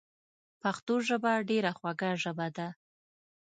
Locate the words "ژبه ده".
2.23-2.67